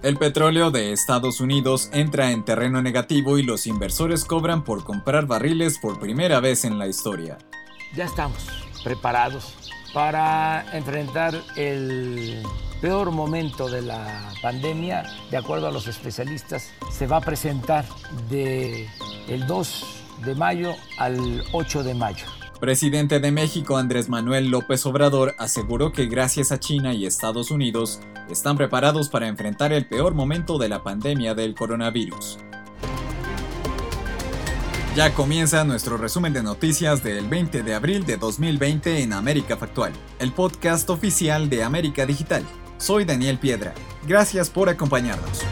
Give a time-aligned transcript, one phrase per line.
[0.00, 5.26] El petróleo de Estados Unidos entra en terreno negativo y los inversores cobran por comprar
[5.26, 7.36] barriles por primera vez en la historia.
[7.96, 8.38] Ya estamos
[8.84, 9.54] preparados
[9.92, 12.44] para enfrentar el
[12.80, 15.04] peor momento de la pandemia.
[15.32, 17.84] De acuerdo a los especialistas, se va a presentar
[18.30, 18.88] de
[19.26, 19.84] el 2
[20.24, 22.24] de mayo al 8 de mayo.
[22.60, 28.00] Presidente de México Andrés Manuel López Obrador aseguró que gracias a China y Estados Unidos
[28.30, 32.38] están preparados para enfrentar el peor momento de la pandemia del coronavirus.
[34.96, 39.92] Ya comienza nuestro resumen de noticias del 20 de abril de 2020 en América Factual,
[40.18, 42.44] el podcast oficial de América Digital.
[42.78, 43.74] Soy Daniel Piedra.
[44.06, 45.42] Gracias por acompañarnos.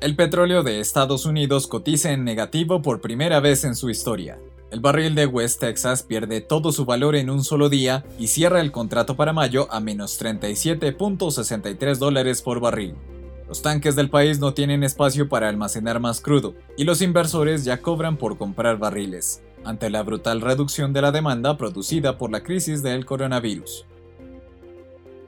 [0.00, 4.38] El petróleo de Estados Unidos cotiza en negativo por primera vez en su historia.
[4.74, 8.60] El barril de West Texas pierde todo su valor en un solo día y cierra
[8.60, 12.96] el contrato para mayo a menos 37.63 dólares por barril.
[13.46, 17.80] Los tanques del país no tienen espacio para almacenar más crudo y los inversores ya
[17.82, 22.82] cobran por comprar barriles, ante la brutal reducción de la demanda producida por la crisis
[22.82, 23.86] del coronavirus.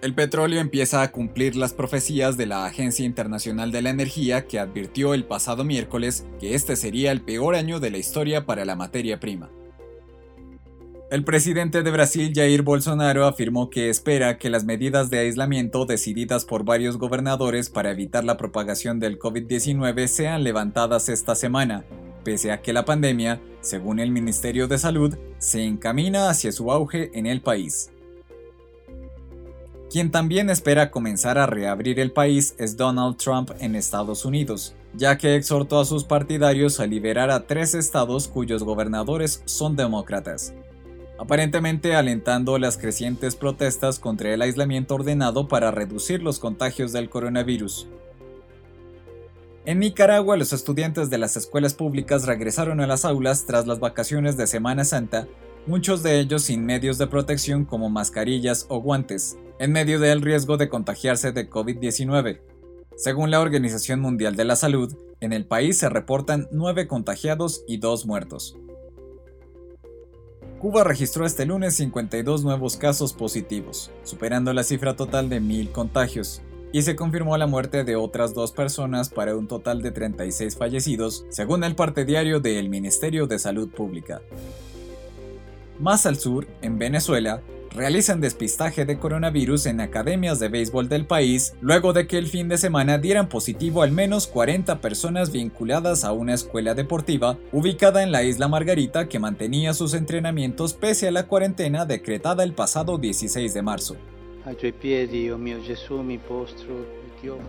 [0.00, 4.60] El petróleo empieza a cumplir las profecías de la Agencia Internacional de la Energía que
[4.60, 8.76] advirtió el pasado miércoles que este sería el peor año de la historia para la
[8.76, 9.50] materia prima.
[11.10, 16.44] El presidente de Brasil, Jair Bolsonaro, afirmó que espera que las medidas de aislamiento decididas
[16.44, 21.84] por varios gobernadores para evitar la propagación del COVID-19 sean levantadas esta semana,
[22.22, 27.10] pese a que la pandemia, según el Ministerio de Salud, se encamina hacia su auge
[27.14, 27.90] en el país.
[29.90, 35.16] Quien también espera comenzar a reabrir el país es Donald Trump en Estados Unidos, ya
[35.16, 40.52] que exhortó a sus partidarios a liberar a tres estados cuyos gobernadores son demócratas,
[41.18, 47.88] aparentemente alentando las crecientes protestas contra el aislamiento ordenado para reducir los contagios del coronavirus.
[49.64, 54.36] En Nicaragua, los estudiantes de las escuelas públicas regresaron a las aulas tras las vacaciones
[54.36, 55.28] de Semana Santa,
[55.68, 60.56] muchos de ellos sin medios de protección como mascarillas o guantes en medio del riesgo
[60.56, 62.40] de contagiarse de COVID-19.
[62.96, 67.76] Según la Organización Mundial de la Salud, en el país se reportan 9 contagiados y
[67.76, 68.56] 2 muertos.
[70.58, 76.40] Cuba registró este lunes 52 nuevos casos positivos, superando la cifra total de 1.000 contagios,
[76.72, 81.26] y se confirmó la muerte de otras dos personas para un total de 36 fallecidos,
[81.28, 84.22] según el parte diario del Ministerio de Salud Pública.
[85.78, 87.40] Más al sur, en Venezuela,
[87.70, 92.48] realizan despistaje de coronavirus en academias de béisbol del país luego de que el fin
[92.48, 98.10] de semana dieran positivo al menos 40 personas vinculadas a una escuela deportiva ubicada en
[98.10, 103.54] la isla Margarita que mantenía sus entrenamientos pese a la cuarentena decretada el pasado 16
[103.54, 103.96] de marzo.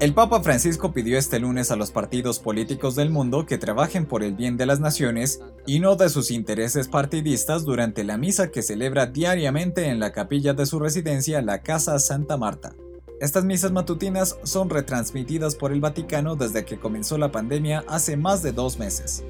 [0.00, 4.22] El Papa Francisco pidió este lunes a los partidos políticos del mundo que trabajen por
[4.22, 8.62] el bien de las naciones y no de sus intereses partidistas durante la misa que
[8.62, 12.74] celebra diariamente en la capilla de su residencia, la Casa Santa Marta.
[13.20, 18.42] Estas misas matutinas son retransmitidas por el Vaticano desde que comenzó la pandemia hace más
[18.42, 19.22] de dos meses.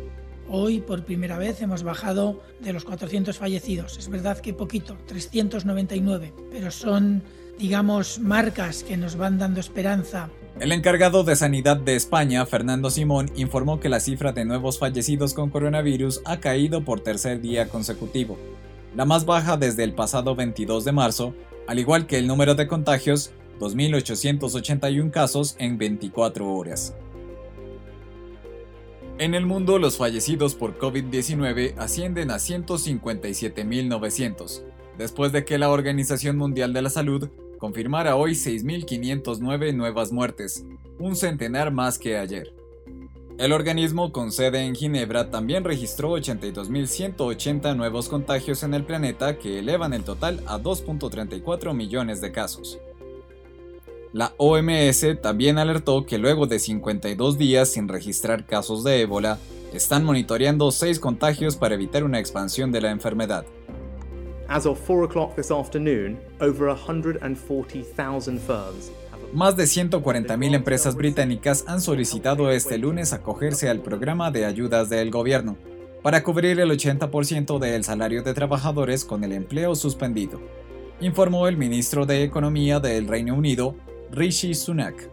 [0.50, 3.97] Hoy por primera vez hemos bajado de los 400 fallecidos.
[3.99, 7.22] Es verdad que poquito, 399, pero son
[7.61, 10.31] digamos, marcas que nos van dando esperanza.
[10.59, 15.34] El encargado de Sanidad de España, Fernando Simón, informó que la cifra de nuevos fallecidos
[15.34, 18.39] con coronavirus ha caído por tercer día consecutivo,
[18.97, 21.34] la más baja desde el pasado 22 de marzo,
[21.69, 26.94] al igual que el número de contagios, 2.881 casos en 24 horas.
[29.21, 34.63] En el mundo, los fallecidos por COVID-19 ascienden a 157.900,
[34.97, 40.65] después de que la Organización Mundial de la Salud confirmara hoy 6.509 nuevas muertes,
[40.99, 42.55] un centenar más que ayer.
[43.37, 49.59] El organismo con sede en Ginebra también registró 82.180 nuevos contagios en el planeta que
[49.59, 52.79] elevan el total a 2.34 millones de casos.
[54.12, 59.39] La OMS también alertó que luego de 52 días sin registrar casos de ébola,
[59.72, 63.45] están monitoreando 6 contagios para evitar una expansión de la enfermedad.
[69.33, 75.13] Más de 140.000 empresas británicas han solicitado este lunes acogerse al programa de ayudas del
[75.13, 75.56] gobierno
[76.03, 80.41] para cubrir el 80% del salario de trabajadores con el empleo suspendido,
[81.01, 83.77] informó el ministro de Economía del Reino Unido,
[84.12, 85.09] Rishi Sunak.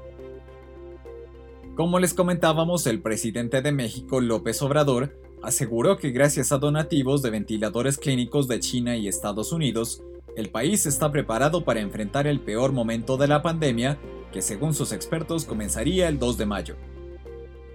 [1.76, 7.30] Como les comentábamos, el presidente de México, López Obrador, aseguró que gracias a donativos de
[7.30, 10.02] ventiladores clínicos de China y Estados Unidos,
[10.36, 14.00] el país está preparado para enfrentar el peor momento de la pandemia,
[14.32, 16.76] que según sus expertos comenzaría el 2 de mayo.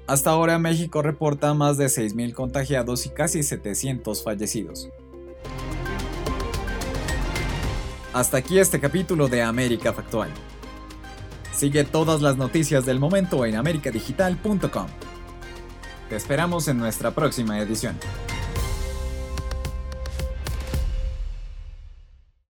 [0.08, 4.90] Hasta ahora México reporta más de 6.000 contagiados y casi 700 fallecidos.
[8.12, 10.30] Hasta aquí este capítulo de América Factual.
[11.52, 14.86] Sigue todas las noticias del momento en americadigital.com.
[16.08, 17.96] Te esperamos en nuestra próxima edición.